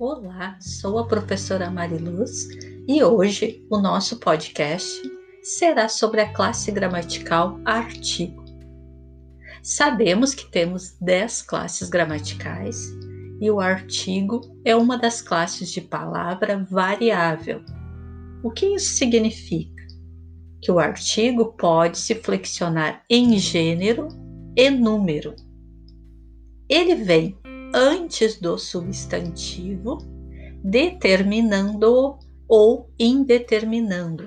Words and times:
Olá, 0.00 0.56
sou 0.60 0.96
a 1.00 1.08
professora 1.08 1.68
Mariluz 1.72 2.46
e 2.86 3.02
hoje 3.02 3.66
o 3.68 3.78
nosso 3.78 4.20
podcast 4.20 5.02
será 5.42 5.88
sobre 5.88 6.20
a 6.20 6.32
classe 6.32 6.70
gramatical 6.70 7.58
artigo. 7.64 8.44
Sabemos 9.60 10.34
que 10.34 10.48
temos 10.52 10.96
10 11.00 11.42
classes 11.42 11.88
gramaticais 11.88 12.96
e 13.40 13.50
o 13.50 13.58
artigo 13.58 14.40
é 14.64 14.76
uma 14.76 14.96
das 14.96 15.20
classes 15.20 15.68
de 15.72 15.80
palavra 15.80 16.64
variável. 16.70 17.60
O 18.44 18.52
que 18.52 18.66
isso 18.66 18.94
significa? 18.94 19.84
Que 20.62 20.70
o 20.70 20.78
artigo 20.78 21.54
pode 21.54 21.98
se 21.98 22.14
flexionar 22.14 23.02
em 23.10 23.36
gênero 23.36 24.06
e 24.56 24.70
número. 24.70 25.34
Ele 26.68 26.94
vem 26.94 27.36
antes 27.74 28.40
do 28.40 28.58
substantivo, 28.58 29.98
determinando 30.62 32.18
ou 32.48 32.90
indeterminando. 32.98 34.24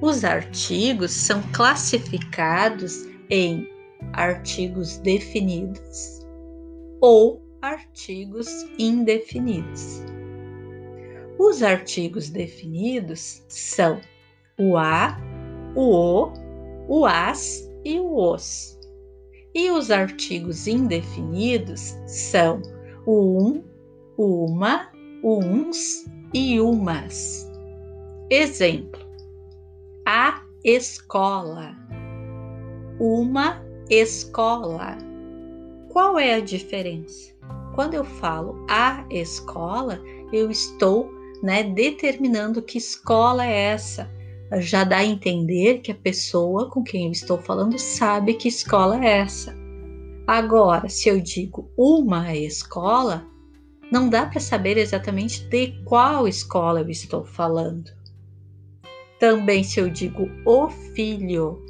Os 0.00 0.24
artigos 0.24 1.10
são 1.10 1.42
classificados 1.52 3.06
em 3.30 3.68
artigos 4.12 4.98
definidos 4.98 6.20
ou 7.00 7.42
artigos 7.60 8.48
indefinidos. 8.78 10.02
Os 11.38 11.62
artigos 11.62 12.30
definidos 12.30 13.42
são 13.48 14.00
o 14.58 14.76
a, 14.76 15.16
o 15.74 16.24
o, 16.26 16.32
o 16.88 17.06
as 17.06 17.68
e 17.84 17.98
o 17.98 18.14
os. 18.14 18.77
E 19.58 19.72
os 19.72 19.90
artigos 19.90 20.68
indefinidos 20.68 21.96
são 22.06 22.62
o 23.04 23.42
um, 23.42 23.64
uma, 24.16 24.88
uns 25.20 26.06
e 26.32 26.60
umas. 26.60 27.44
Exemplo: 28.30 29.00
a 30.06 30.44
escola, 30.62 31.74
uma 33.00 33.60
escola. 33.90 34.96
Qual 35.88 36.16
é 36.16 36.34
a 36.34 36.40
diferença? 36.40 37.34
Quando 37.74 37.94
eu 37.94 38.04
falo 38.04 38.64
a 38.70 39.04
escola, 39.10 40.00
eu 40.32 40.52
estou 40.52 41.10
né, 41.42 41.64
determinando 41.64 42.62
que 42.62 42.78
escola 42.78 43.44
é 43.44 43.72
essa 43.72 44.08
já 44.56 44.84
dá 44.84 44.98
a 44.98 45.04
entender 45.04 45.78
que 45.78 45.92
a 45.92 45.94
pessoa 45.94 46.70
com 46.70 46.82
quem 46.82 47.06
eu 47.06 47.12
estou 47.12 47.38
falando 47.38 47.78
sabe 47.78 48.34
que 48.34 48.48
escola 48.48 49.04
é 49.04 49.18
essa. 49.18 49.54
Agora, 50.26 50.88
se 50.88 51.08
eu 51.08 51.20
digo 51.20 51.70
uma 51.76 52.34
escola, 52.34 53.26
não 53.90 54.08
dá 54.08 54.26
para 54.26 54.40
saber 54.40 54.76
exatamente 54.76 55.44
de 55.44 55.82
qual 55.84 56.28
escola 56.28 56.80
eu 56.80 56.90
estou 56.90 57.24
falando. 57.24 57.90
Também, 59.18 59.64
se 59.64 59.80
eu 59.80 59.88
digo 59.90 60.30
o 60.44 60.68
filho 60.68 61.62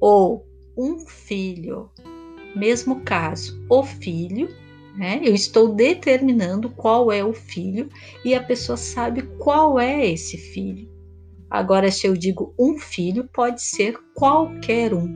ou 0.00 0.46
um 0.76 0.98
filho, 1.00 1.90
mesmo 2.56 3.00
caso, 3.02 3.62
o 3.68 3.84
filho, 3.84 4.48
né? 4.96 5.20
Eu 5.22 5.34
estou 5.34 5.74
determinando 5.74 6.70
qual 6.70 7.12
é 7.12 7.24
o 7.24 7.32
filho 7.32 7.88
e 8.24 8.34
a 8.34 8.42
pessoa 8.42 8.76
sabe 8.76 9.22
qual 9.38 9.78
é 9.78 10.06
esse 10.06 10.36
filho. 10.36 10.89
Agora, 11.50 11.90
se 11.90 12.06
eu 12.06 12.16
digo 12.16 12.54
um 12.56 12.78
filho, 12.78 13.28
pode 13.32 13.60
ser 13.60 13.98
qualquer 14.14 14.94
um, 14.94 15.08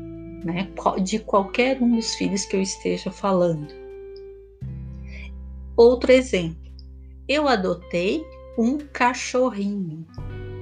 né? 0.45 0.69
De 1.03 1.21
qualquer 1.21 1.81
um 1.81 1.95
dos 1.95 2.15
filhos 2.17 2.45
que 2.45 2.57
eu 2.57 2.61
esteja 2.61 3.11
falando. 3.11 3.73
Outro 5.77 6.11
exemplo. 6.11 6.65
Eu 7.29 7.47
adotei 7.47 8.25
um 8.59 8.79
cachorrinho. 8.79 10.05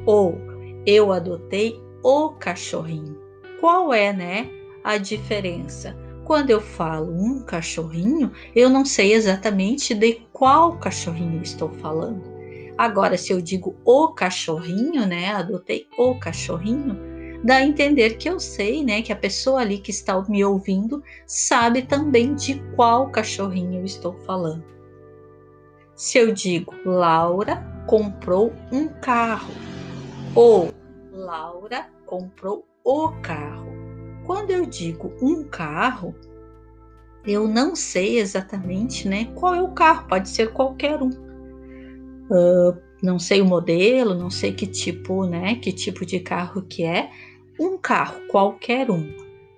Ou 0.05 0.39
eu 0.87 1.11
adotei 1.11 1.81
o 2.03 2.31
cachorrinho. 2.31 3.19
Qual 3.61 3.95
é, 3.95 4.13
né, 4.13 4.51
a 4.85 4.99
diferença? 4.99 5.97
Quando 6.25 6.51
eu 6.51 6.61
falo 6.61 7.13
um 7.13 7.43
cachorrinho, 7.45 8.31
eu 8.55 8.69
não 8.69 8.85
sei 8.85 9.13
exatamente 9.13 9.95
de 9.95 10.21
qual 10.33 10.79
cachorrinho 10.79 11.43
estou 11.43 11.69
falando. 11.69 12.42
Agora, 12.77 13.17
se 13.17 13.33
eu 13.33 13.41
digo 13.41 13.77
o 13.85 14.09
cachorrinho, 14.09 15.07
né? 15.07 15.29
Adotei 15.33 15.87
o 15.99 16.15
cachorrinho, 16.15 16.97
dá 17.45 17.57
a 17.57 17.63
entender 17.63 18.17
que 18.17 18.29
eu 18.29 18.41
sei, 18.41 18.83
né? 18.85 19.03
Que 19.03 19.13
a 19.13 19.17
pessoa 19.17 19.61
ali 19.61 19.79
que 19.79 19.91
está 19.91 20.21
me 20.23 20.45
ouvindo 20.45 21.03
sabe 21.27 21.83
também 21.83 22.35
de 22.35 22.61
qual 22.75 23.11
cachorrinho 23.11 23.81
eu 23.81 23.85
estou 23.85 24.15
falando. 24.21 24.65
Se 25.95 26.19
eu 26.19 26.33
digo 26.33 26.75
Laura 26.85 27.63
comprou 27.87 28.53
um 28.73 28.89
carro 28.89 29.53
ou 30.35 30.73
Laura 31.13 31.87
comprou 32.07 32.67
o 32.83 33.09
carro. 33.21 33.71
Quando 34.25 34.51
eu 34.51 34.65
digo 34.65 35.13
um 35.21 35.45
carro, 35.45 36.15
eu 37.25 37.47
não 37.47 37.77
sei 37.77 38.19
exatamente, 38.19 39.07
né, 39.07 39.27
qual 39.35 39.55
é 39.55 39.63
o 39.63 39.73
carro, 39.73 40.09
pode 40.09 40.29
ser 40.29 40.53
qualquer 40.53 41.03
um. 41.03 41.32
Uh, 42.31 42.77
não 43.03 43.19
sei 43.19 43.41
o 43.41 43.45
modelo, 43.45 44.15
não 44.15 44.31
sei 44.31 44.53
que 44.53 44.67
tipo, 44.67 45.27
né, 45.27 45.57
que 45.57 45.73
tipo 45.73 46.07
de 46.07 46.21
carro 46.21 46.63
que 46.63 46.85
é, 46.85 47.11
um 47.59 47.77
carro, 47.77 48.21
qualquer 48.29 48.91
um. 48.91 49.13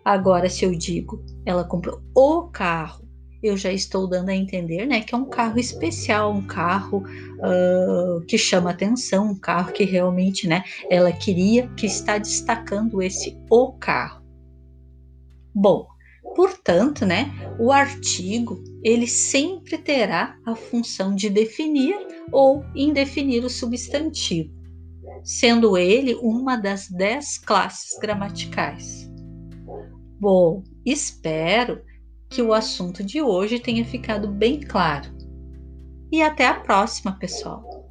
Agora, 0.04 0.48
se 0.48 0.64
eu 0.64 0.74
digo, 0.74 1.22
ela 1.44 1.64
comprou 1.64 2.00
o 2.14 2.44
carro, 2.48 3.04
eu 3.42 3.56
já 3.56 3.70
estou 3.70 4.08
dando 4.08 4.30
a 4.30 4.34
entender, 4.34 4.86
né, 4.86 5.02
que 5.02 5.14
é 5.14 5.18
um 5.18 5.26
carro 5.26 5.58
especial, 5.58 6.32
um 6.32 6.46
carro 6.46 7.04
uh, 7.38 8.20
que 8.26 8.38
chama 8.38 8.70
atenção, 8.70 9.32
um 9.32 9.38
carro 9.38 9.72
que 9.72 9.84
realmente, 9.84 10.48
né, 10.48 10.64
ela 10.90 11.12
queria, 11.12 11.68
que 11.76 11.86
está 11.86 12.16
destacando 12.16 13.02
esse 13.02 13.38
o 13.50 13.72
carro. 13.72 14.24
Bom, 15.54 15.86
Portanto, 16.34 17.06
né, 17.06 17.32
o 17.58 17.70
artigo 17.70 18.62
ele 18.84 19.06
sempre 19.06 19.78
terá 19.78 20.38
a 20.44 20.54
função 20.54 21.14
de 21.14 21.30
definir 21.30 21.96
ou 22.30 22.62
indefinir 22.74 23.42
o 23.42 23.48
substantivo, 23.48 24.52
sendo 25.24 25.78
ele 25.78 26.14
uma 26.16 26.56
das 26.56 26.88
dez 26.88 27.38
classes 27.38 27.98
gramaticais. 27.98 29.10
Bom, 30.20 30.62
espero 30.84 31.82
que 32.28 32.42
o 32.42 32.52
assunto 32.52 33.02
de 33.02 33.22
hoje 33.22 33.58
tenha 33.58 33.84
ficado 33.84 34.28
bem 34.28 34.60
claro. 34.60 35.08
E 36.12 36.20
até 36.20 36.46
a 36.46 36.60
próxima, 36.60 37.18
pessoal! 37.18 37.83